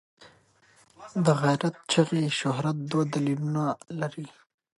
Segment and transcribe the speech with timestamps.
[1.25, 3.63] د غیرت چغې شهرت دوه دلیلونه
[3.99, 4.27] لري.